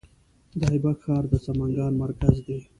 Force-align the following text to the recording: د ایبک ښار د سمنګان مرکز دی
د 0.59 0.61
ایبک 0.73 0.97
ښار 1.03 1.23
د 1.31 1.33
سمنګان 1.45 1.93
مرکز 2.03 2.35
دی 2.45 2.59